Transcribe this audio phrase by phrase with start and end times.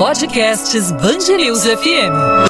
[0.00, 2.48] Podcasts Bangerils FM.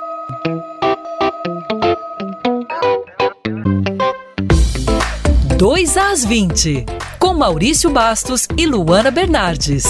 [5.59, 6.87] Dois às 20,
[7.19, 9.83] com Maurício Bastos e Luana Bernardes.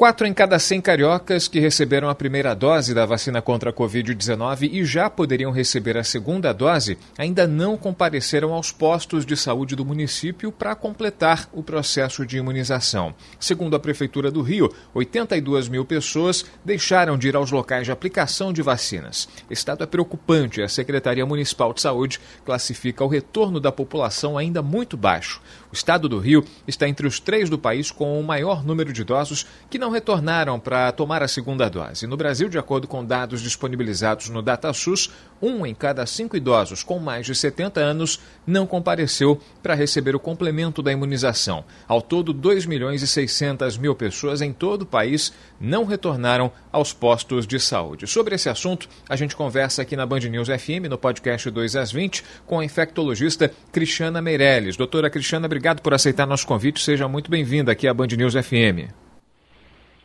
[0.00, 4.70] Quatro em cada 100 cariocas que receberam a primeira dose da vacina contra a Covid-19
[4.72, 9.84] e já poderiam receber a segunda dose ainda não compareceram aos postos de saúde do
[9.84, 13.14] município para completar o processo de imunização.
[13.38, 18.54] Segundo a Prefeitura do Rio, 82 mil pessoas deixaram de ir aos locais de aplicação
[18.54, 19.28] de vacinas.
[19.50, 20.62] Esse dado é preocupante.
[20.62, 25.42] A Secretaria Municipal de Saúde classifica o retorno da população ainda muito baixo.
[25.70, 29.02] O estado do Rio está entre os três do país com o maior número de
[29.02, 32.06] idosos que não retornaram para tomar a segunda dose.
[32.06, 35.10] No Brasil, de acordo com dados disponibilizados no DataSUS,
[35.42, 40.20] um em cada cinco idosos com mais de 70 anos não compareceu para receber o
[40.20, 41.64] complemento da imunização.
[41.86, 46.92] Ao todo, 2 milhões e 600 mil pessoas em todo o país não retornaram aos
[46.92, 48.06] postos de saúde.
[48.06, 51.92] Sobre esse assunto, a gente conversa aqui na Band News FM, no podcast 2 às
[51.92, 54.76] 20, com a infectologista Cristiana Meirelles.
[54.76, 56.82] Doutora Cristiana, obrigado por aceitar nosso convite.
[56.82, 59.09] Seja muito bem-vinda aqui à Band News FM.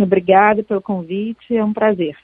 [0.04, 2.16] Obrigada pelo convite, é um prazer.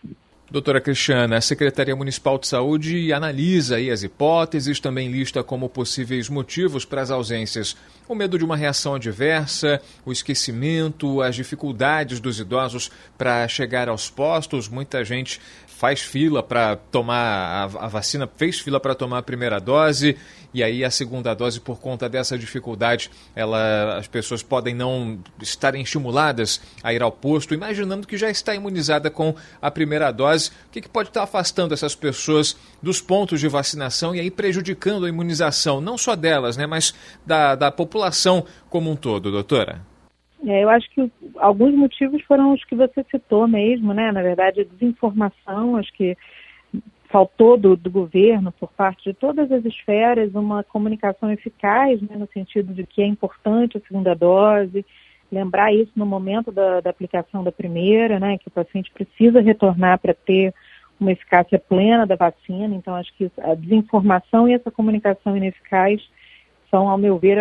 [0.52, 6.84] Doutora Cristiana, a Secretaria Municipal de Saúde analisa as hipóteses, também lista como possíveis motivos
[6.84, 12.92] para as ausências o medo de uma reação adversa, o esquecimento, as dificuldades dos idosos
[13.18, 14.68] para chegar aos postos.
[14.68, 15.40] Muita gente
[15.82, 20.16] faz fila para tomar a, a, vacina, fez fila para tomar a primeira dose
[20.54, 25.82] e aí a segunda dose, por conta dessa dificuldade, ela, as pessoas podem não estarem
[25.82, 30.52] estimuladas a ir ao posto, imaginando que já está imunizada com a primeira dose.
[30.68, 35.08] O que, que pode estar afastando essas pessoas dos pontos de vacinação e aí prejudicando
[35.08, 36.94] a imunização, não só delas, né, mas
[37.26, 39.82] da, da população como um todo, doutora?
[40.45, 44.11] É, eu acho que alguns motivos foram os que você citou mesmo, né?
[44.11, 46.18] Na verdade, a desinformação, acho que
[47.09, 52.28] faltou do, do, governo, por parte de todas as esferas, uma comunicação eficaz, né, no
[52.28, 54.85] sentido de que é importante a segunda dose,
[55.30, 60.00] lembrar isso no momento da, da aplicação da primeira, né, que o paciente precisa retornar
[60.00, 60.53] para ter
[61.00, 62.74] uma eficácia plena da vacina.
[62.75, 66.01] Então, acho que a desinformação e essa comunicação ineficaz
[66.72, 67.38] são, ao meu ver,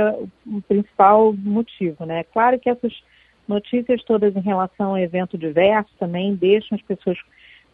[0.47, 2.05] o principal motivo.
[2.05, 2.25] Né?
[2.25, 2.93] Claro que essas
[3.49, 7.17] notícias todas em relação ao evento diverso também deixam as pessoas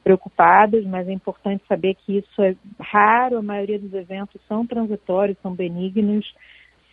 [0.04, 5.36] preocupadas, mas é importante saber que isso é raro, a maioria dos eventos são transitórios,
[5.42, 6.32] são benignos,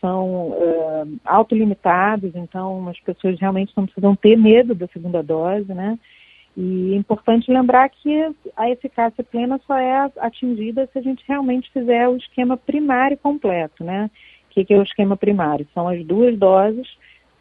[0.01, 5.97] são uh, autolimitados, então as pessoas realmente não precisam ter medo da segunda dose, né?
[6.57, 11.71] E é importante lembrar que a eficácia plena só é atingida se a gente realmente
[11.71, 14.09] fizer o esquema primário completo, né?
[14.55, 15.67] O que, é o esquema primário?
[15.73, 16.87] São as duas doses,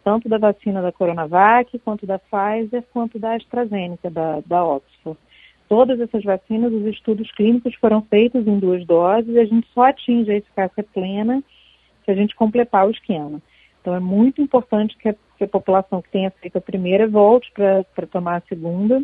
[0.03, 5.19] tanto da vacina da Coronavac, quanto da Pfizer, quanto da AstraZeneca, da, da Oxford.
[5.69, 9.85] Todas essas vacinas, os estudos clínicos foram feitos em duas doses e a gente só
[9.85, 11.43] atinge a eficácia plena
[12.05, 13.41] se a gente completar o esquema.
[13.81, 17.51] Então é muito importante que a, que a população que tenha feito a primeira volte
[17.53, 19.03] para tomar a segunda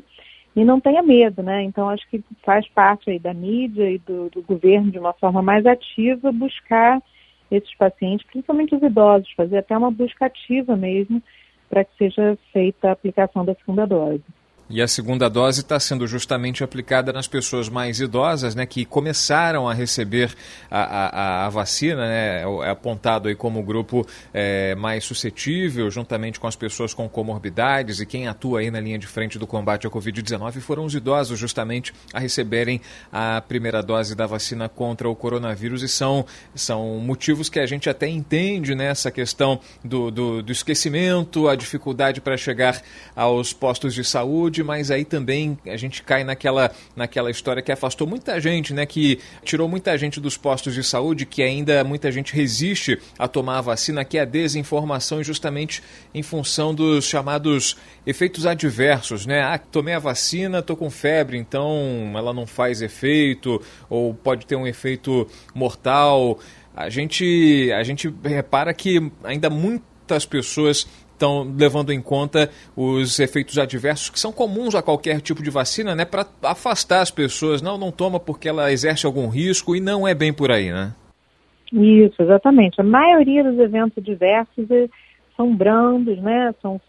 [0.55, 1.63] e não tenha medo, né?
[1.63, 5.43] Então acho que faz parte aí da mídia e do, do governo de uma forma
[5.43, 7.03] mais ativa buscar
[7.50, 11.22] esses pacientes, principalmente os idosos, fazer até uma busca ativa mesmo
[11.69, 14.25] para que seja feita a aplicação da segunda dose.
[14.71, 19.67] E a segunda dose está sendo justamente aplicada nas pessoas mais idosas, né, que começaram
[19.67, 20.34] a receber
[20.71, 26.39] a, a, a vacina, né, é apontado aí como o grupo é, mais suscetível, juntamente
[26.39, 29.87] com as pessoas com comorbidades e quem atua aí na linha de frente do combate
[29.87, 32.81] à Covid-19 foram os idosos justamente a receberem
[33.11, 35.83] a primeira dose da vacina contra o coronavírus.
[35.83, 40.53] E são, são motivos que a gente até entende nessa né, questão do, do, do
[40.53, 42.83] esquecimento, a dificuldade para chegar
[43.17, 47.71] aos postos de saúde saúde, mas aí também a gente cai naquela, naquela história que
[47.71, 48.85] afastou muita gente, né?
[48.85, 53.59] Que tirou muita gente dos postos de saúde, que ainda muita gente resiste a tomar
[53.59, 55.83] a vacina, que é a desinformação, justamente
[56.13, 57.77] em função dos chamados
[58.07, 59.43] efeitos adversos, né?
[59.43, 64.57] Ah, tomei a vacina, tô com febre, então ela não faz efeito, ou pode ter
[64.57, 66.39] um efeito mortal.
[66.75, 70.87] A gente, a gente repara que ainda muitas pessoas
[71.18, 75.94] estão levando em conta os efeitos adversos que são comuns a qualquer tipo de vacina,
[75.94, 77.60] né, para afastar as pessoas.
[77.60, 80.94] Não, não toma porque ela exerce algum risco e não é bem por aí, né?
[81.72, 82.80] Isso, exatamente.
[82.80, 84.88] A maioria dos eventos adversos eh,
[85.36, 86.54] são brandos, né?
[86.62, 86.80] São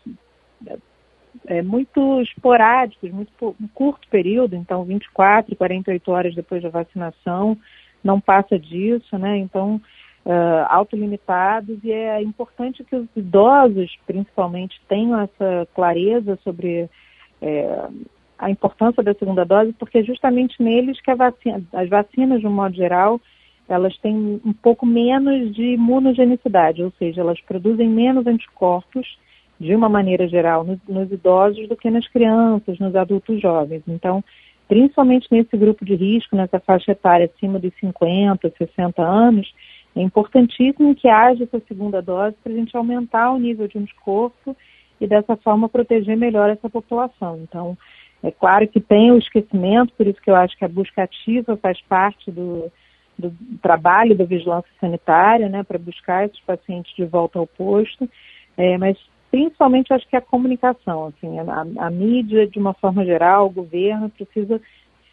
[1.48, 7.58] é, muito esporádicos, muito um curto período, então 24, 48 horas depois da vacinação,
[8.04, 9.38] não passa disso, né?
[9.38, 9.82] Então
[10.26, 16.90] uh, autolimitados e é importante que os idosos, principalmente, tenham essa clareza sobre
[17.42, 17.88] é,
[18.38, 22.52] a importância da segunda dose, porque é justamente neles que vacina, as vacinas, de um
[22.52, 23.20] modo geral,
[23.68, 29.18] elas têm um pouco menos de imunogenicidade, ou seja, elas produzem menos anticorpos,
[29.60, 33.84] de uma maneira geral, nos, nos idosos do que nas crianças, nos adultos jovens.
[33.88, 34.24] Então,
[34.70, 39.54] principalmente nesse grupo de risco, nessa faixa etária acima de 50, 60 anos,
[40.00, 44.56] é importantíssimo que haja essa segunda dose para a gente aumentar o nível de anticorpo
[45.00, 47.38] e dessa forma proteger melhor essa população.
[47.44, 47.78] Então,
[48.24, 51.58] é claro que tem o esquecimento, por isso que eu acho que a busca ativa
[51.58, 52.72] faz parte do,
[53.18, 58.10] do trabalho da vigilância sanitária, né, para buscar esses pacientes de volta ao posto,
[58.56, 58.98] é, mas
[59.30, 64.10] principalmente acho que a comunicação, assim, a, a, mídia de uma forma geral, o governo
[64.10, 64.62] precisa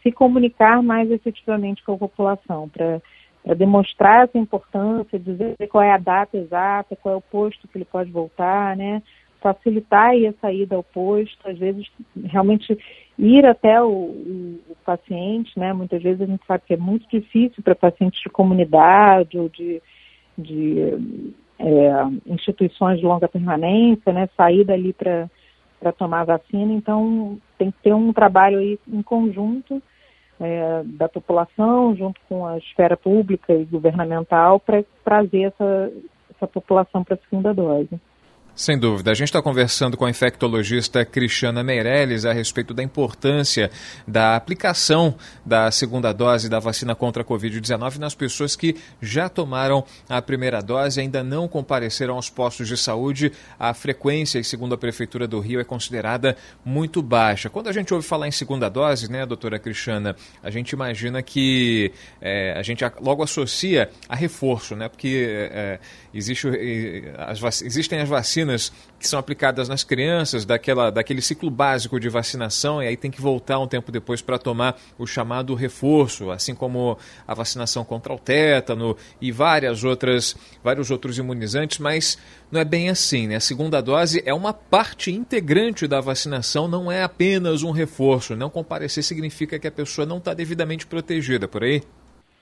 [0.00, 3.00] se comunicar mais efetivamente com a população para
[3.54, 7.84] demonstrar essa importância, dizer qual é a data exata, qual é o posto que ele
[7.84, 9.02] pode voltar, né,
[9.40, 11.87] facilitar a saída ao posto, às vezes
[12.25, 12.76] realmente
[13.19, 15.72] ir até o, o, o, paciente, né?
[15.72, 19.81] Muitas vezes a gente sabe que é muito difícil para pacientes de comunidade ou de,
[20.37, 20.94] de
[21.58, 21.92] é,
[22.26, 24.28] instituições de longa permanência, né?
[24.37, 25.31] Sair dali para
[25.78, 29.81] para tomar vacina, então tem que ter um trabalho aí em conjunto
[30.41, 35.93] é, da população, junto com a esfera pública e governamental, para trazer essa,
[36.35, 38.00] essa população para a segunda dose.
[38.56, 39.11] Sem dúvida.
[39.11, 43.70] A gente está conversando com a infectologista Cristiana Meirelles a respeito da importância
[44.08, 45.14] da aplicação
[45.44, 50.62] da segunda dose da vacina contra a Covid-19 nas pessoas que já tomaram a primeira
[50.62, 53.31] dose e ainda não compareceram aos postos de saúde.
[53.58, 57.50] A frequência, segundo a Prefeitura do Rio, é considerada muito baixa.
[57.50, 61.93] Quando a gente ouve falar em segunda dose, né, doutora Cristiana, a gente imagina que
[62.23, 65.79] é, a gente logo associa a reforço, né, porque é,
[66.14, 66.49] existe,
[67.19, 72.08] as, existem as vacinas vacinas que são aplicadas nas crianças, daquela, daquele ciclo básico de
[72.08, 76.54] vacinação, e aí tem que voltar um tempo depois para tomar o chamado reforço, assim
[76.54, 76.96] como
[77.26, 80.34] a vacinação contra o tétano e várias outras,
[80.64, 82.16] vários outros imunizantes, mas
[82.50, 83.37] não é bem assim, né?
[83.37, 88.34] A segunda dose é uma parte integrante da vacinação, não é apenas um reforço.
[88.34, 91.82] Não comparecer significa que a pessoa não está devidamente protegida, por aí?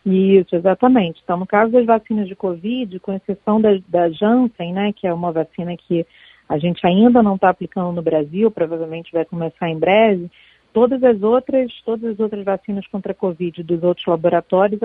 [0.05, 1.21] Isso, exatamente.
[1.25, 5.15] Então, no caso das vacinas de Covid, com exceção da, da Janssen, né, que é
[5.15, 6.07] uma vacina que
[6.47, 10.31] a gente ainda não está aplicando no Brasil, provavelmente vai começar em breve,
[10.75, 14.81] todas as outras, todas as outras vacinas contra a Covid dos outros laboratórios,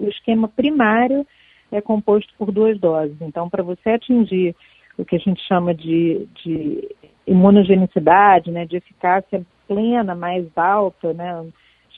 [0.00, 1.24] o esquema primário
[1.70, 3.16] é composto por duas doses.
[3.20, 4.56] Então, para você atingir
[4.98, 6.88] o que a gente chama de, de
[7.26, 11.44] imunogenicidade, né, de eficácia plena, mais alta, né,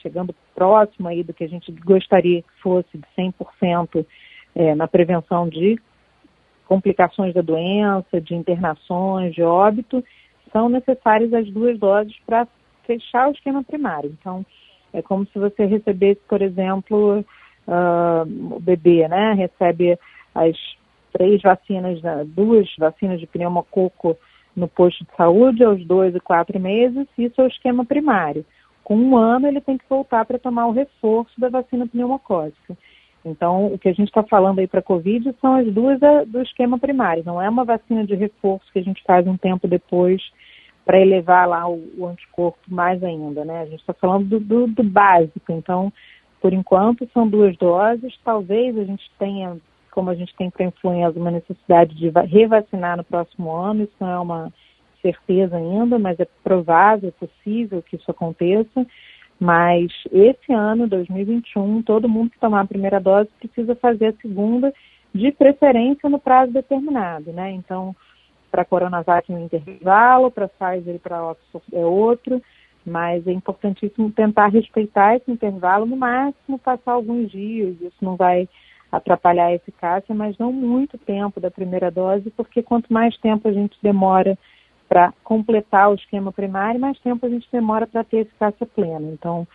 [0.02, 4.06] chegando próximo aí do que a gente gostaria que fosse de 100%
[4.54, 5.78] é, na prevenção de
[6.66, 10.02] complicações da doença, de internações, de óbito,
[10.50, 12.48] são necessárias as duas doses para
[12.86, 14.16] fechar o esquema primário.
[14.18, 14.44] Então,
[14.92, 19.98] é como se você recebesse, por exemplo, uh, o bebê, né, recebe
[20.34, 20.56] as
[21.12, 24.16] três vacinas, né, duas vacinas de pneumococo
[24.56, 28.44] no posto de saúde aos dois e quatro meses, isso é o esquema primário
[28.86, 32.78] com um ano ele tem que voltar para tomar o reforço da vacina pneumocócica.
[33.24, 35.98] Então, o que a gente está falando aí para a Covid são as duas
[36.28, 39.66] do esquema primário, não é uma vacina de reforço que a gente faz um tempo
[39.66, 40.22] depois
[40.84, 43.62] para elevar lá o, o, anticorpo mais ainda, né?
[43.62, 45.92] A gente está falando do, do, do básico, então,
[46.40, 49.56] por enquanto, são duas doses, talvez a gente tenha,
[49.90, 54.10] como a gente tem para influenza, uma necessidade de revacinar no próximo ano, isso não
[54.10, 54.52] é uma
[55.06, 58.86] certeza ainda, mas é provável, é possível que isso aconteça.
[59.38, 64.72] Mas esse ano, 2021, todo mundo que tomar a primeira dose precisa fazer a segunda,
[65.14, 67.52] de preferência no prazo determinado, né?
[67.52, 67.94] Então,
[68.50, 72.42] para Coronavac um intervalo, para Pfizer e para Oxford é outro,
[72.84, 78.48] mas é importantíssimo tentar respeitar esse intervalo, no máximo passar alguns dias, isso não vai
[78.90, 83.52] atrapalhar a eficácia, mas não muito tempo da primeira dose, porque quanto mais tempo a
[83.52, 84.38] gente demora
[84.88, 89.10] para completar o esquema primário, mais tempo a gente demora para ter eficácia plena.
[89.12, 89.46] Então,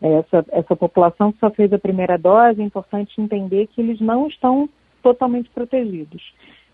[0.00, 4.26] essa, essa população que só fez a primeira dose, é importante entender que eles não
[4.28, 4.68] estão
[5.02, 6.22] totalmente protegidos.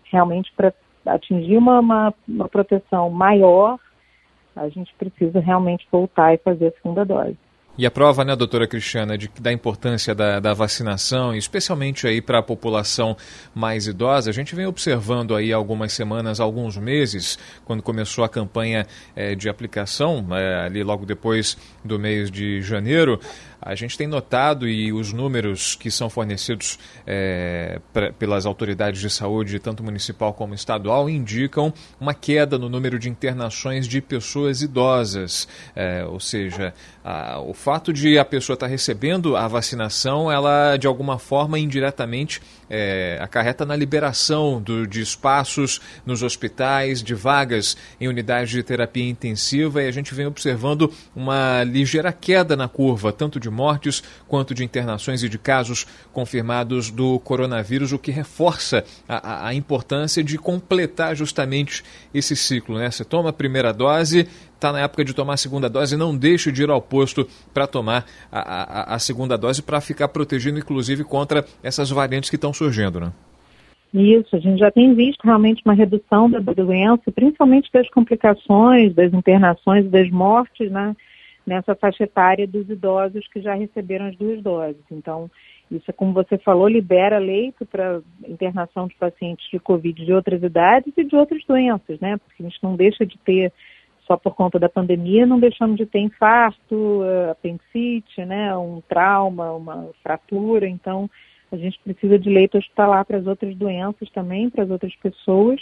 [0.05, 0.73] Realmente, para
[1.05, 3.79] atingir uma, uma, uma proteção maior,
[4.55, 7.37] a gente precisa realmente voltar e fazer a segunda dose.
[7.75, 12.37] E a prova, né, doutora Cristiana, de, da importância da, da vacinação, especialmente aí para
[12.37, 13.17] a população
[13.55, 18.85] mais idosa, a gente vem observando aí algumas semanas, alguns meses, quando começou a campanha
[19.15, 23.19] é, de aplicação, é, ali logo depois do mês de janeiro,
[23.65, 26.77] A gente tem notado e os números que são fornecidos
[27.07, 32.99] é, pra, pelas autoridades de saúde, tanto municipal como estadual, indicam uma queda no número
[32.99, 35.47] de internações de pessoas idosas.
[35.75, 40.75] É, ou seja, a, o fato de a pessoa estar tá recebendo a vacinação, ela
[40.77, 47.77] de alguma forma indiretamente é, acarreta na liberação do, de espaços nos hospitais, de vagas
[48.01, 53.11] em unidades de terapia intensiva, e a gente vem observando uma ligeira queda na curva,
[53.13, 58.83] tanto de mortes quanto de internações e de casos confirmados do coronavírus, o que reforça
[59.07, 61.83] a, a importância de completar justamente
[62.13, 62.77] esse ciclo.
[62.77, 62.89] Né?
[62.91, 66.51] Você toma a primeira dose, está na época de tomar a segunda dose, não deixe
[66.51, 71.03] de ir ao posto para tomar a, a, a, segunda dose para ficar protegido, inclusive,
[71.03, 73.11] contra essas variantes que estão surgindo, né?
[73.93, 79.13] Isso, a gente já tem visto realmente uma redução da doença, principalmente das complicações, das
[79.13, 80.95] internações, das mortes, né?
[81.45, 84.83] Nessa faixa etária dos idosos que já receberam as duas doses.
[84.89, 85.29] Então,
[85.69, 90.93] isso, como você falou, libera leito para internação de pacientes de Covid de outras idades
[90.95, 92.17] e de outras doenças, né?
[92.17, 93.51] Porque a gente não deixa de ter
[94.05, 99.53] só por conta da pandemia, não deixamos de ter infarto, eh, apendicite, né, um trauma,
[99.53, 100.67] uma fratura.
[100.67, 101.09] Então,
[101.51, 105.61] a gente precisa de leito hospitalar para as outras doenças também, para as outras pessoas.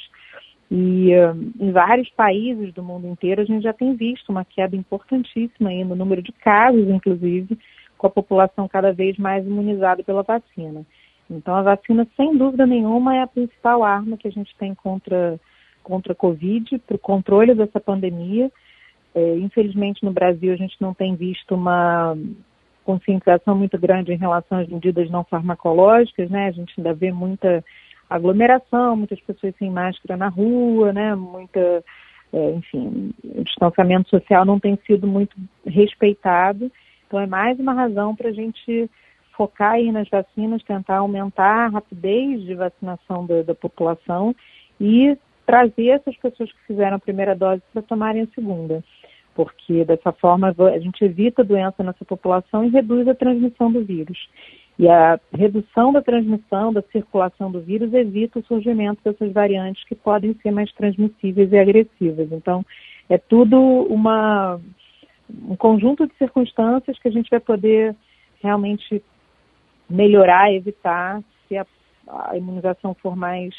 [0.73, 4.73] E uh, em vários países do mundo inteiro a gente já tem visto uma queda
[4.73, 7.59] importantíssima aí no número de casos, inclusive,
[7.97, 10.85] com a população cada vez mais imunizada pela vacina.
[11.29, 15.37] Então a vacina, sem dúvida nenhuma, é a principal arma que a gente tem contra
[15.83, 18.51] contra a Covid, para o controle dessa pandemia.
[19.15, 22.15] É, infelizmente, no Brasil, a gente não tem visto uma
[22.85, 26.47] conscientização muito grande em relação às medidas não farmacológicas, né?
[26.47, 27.63] A gente ainda vê muita
[28.15, 31.15] aglomeração, muitas pessoas sem máscara na rua, né?
[31.15, 31.83] Muita,
[32.33, 36.71] é, enfim, o distanciamento social não tem sido muito respeitado.
[37.07, 38.89] Então, é mais uma razão para a gente
[39.35, 44.35] focar aí nas vacinas, tentar aumentar a rapidez de vacinação da, da população
[44.79, 48.83] e trazer essas pessoas que fizeram a primeira dose para tomarem a segunda,
[49.33, 53.83] porque dessa forma a gente evita a doença nessa população e reduz a transmissão do
[53.83, 54.29] vírus.
[54.79, 59.95] E a redução da transmissão, da circulação do vírus, evita o surgimento dessas variantes que
[59.95, 62.31] podem ser mais transmissíveis e agressivas.
[62.31, 62.65] Então,
[63.09, 64.59] é tudo uma,
[65.29, 67.95] um conjunto de circunstâncias que a gente vai poder
[68.41, 69.03] realmente
[69.89, 71.65] melhorar, evitar, se a,
[72.07, 73.53] a imunização for mais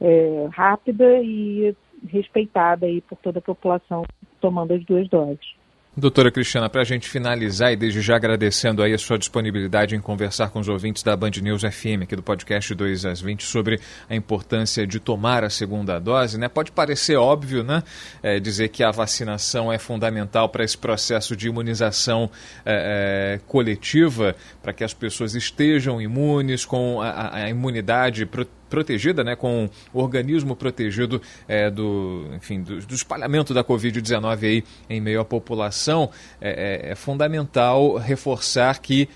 [0.00, 1.74] é, rápida e
[2.08, 4.04] respeitada aí por toda a população
[4.40, 5.61] tomando as duas doses.
[5.94, 10.00] Doutora Cristiana, para a gente finalizar e desde já agradecendo aí a sua disponibilidade em
[10.00, 13.78] conversar com os ouvintes da Band News FM, aqui do podcast 2 às 20, sobre
[14.08, 16.48] a importância de tomar a segunda dose, né?
[16.48, 17.82] Pode parecer óbvio, né?
[18.22, 22.30] É, dizer que a vacinação é fundamental para esse processo de imunização
[22.64, 29.22] é, é, coletiva, para que as pessoas estejam imunes, com a, a imunidade protegida protegida,
[29.22, 34.98] né, com o organismo protegido é, do, enfim, do, do espalhamento da Covid-19 aí em
[34.98, 36.08] meio à população,
[36.40, 39.10] é, é, é fundamental reforçar que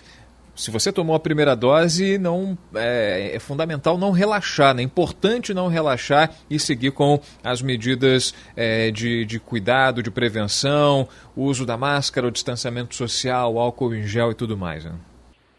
[0.54, 4.82] se você tomou a primeira dose, não é, é, fundamental não relaxar, né?
[4.82, 11.08] é importante não relaxar e seguir com as medidas é, de, de cuidado, de prevenção,
[11.34, 14.84] uso da máscara, o distanciamento social, o álcool em gel e tudo mais.
[14.84, 14.92] Né?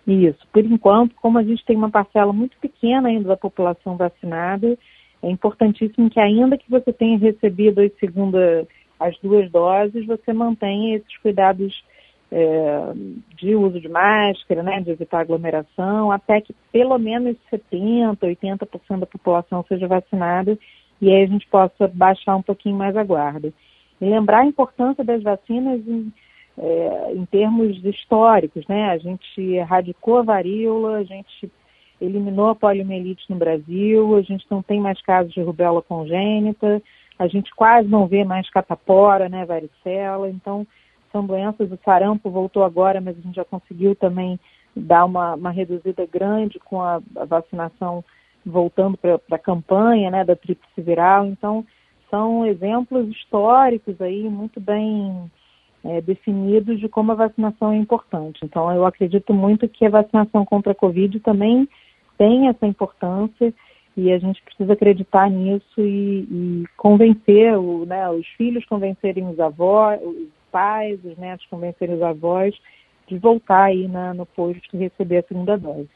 [0.08, 0.40] Isso.
[0.54, 4.78] Por enquanto, como a gente tem uma parcela muito pequena ainda da população vacinada,
[5.22, 8.66] é importantíssimo que ainda que você tenha recebido as, segunda,
[8.98, 11.84] as duas doses, você mantenha esses cuidados
[12.32, 12.94] é,
[13.36, 19.06] de uso de máscara, né, de evitar aglomeração, até que pelo menos 70%, 80% da
[19.06, 20.58] população seja vacinada
[21.02, 23.52] e aí a gente possa baixar um pouquinho mais a guarda.
[24.00, 26.12] E lembrar a importância das vacinas em
[26.58, 28.90] é, em termos históricos, né?
[28.90, 31.52] A gente erradicou a varíola, a gente
[32.00, 36.82] eliminou a poliomielite no Brasil, a gente não tem mais casos de rubéola congênita,
[37.18, 40.66] a gente quase não vê mais catapora, né, varicela, então
[41.12, 44.40] são doenças, o sarampo voltou agora, mas a gente já conseguiu também
[44.76, 48.04] dar uma, uma reduzida grande com a, a vacinação
[48.46, 51.66] voltando para a campanha, né, da tríplice viral, então
[52.10, 55.30] são exemplos históricos aí muito bem
[55.88, 58.40] é, definidos de como a vacinação é importante.
[58.44, 61.68] Então, eu acredito muito que a vacinação contra a Covid também
[62.18, 63.54] tem essa importância
[63.96, 69.40] e a gente precisa acreditar nisso e, e convencer o, né, os filhos convencerem os
[69.40, 72.54] avós, os pais, os netos convencerem os avós
[73.08, 75.90] de voltar aí no posto e receber a segunda dose.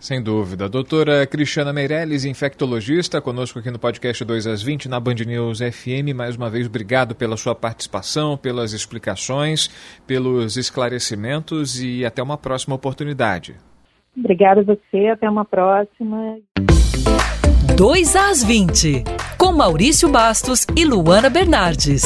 [0.00, 0.68] Sem dúvida.
[0.68, 6.14] Doutora Cristiana Meirelles, infectologista, conosco aqui no podcast 2 às 20 na Band News FM.
[6.14, 9.68] Mais uma vez, obrigado pela sua participação, pelas explicações,
[10.06, 13.56] pelos esclarecimentos e até uma próxima oportunidade.
[14.16, 16.38] Obrigada a você, até uma próxima.
[17.76, 19.04] 2 às 20,
[19.36, 22.02] com Maurício Bastos e Luana Bernardes.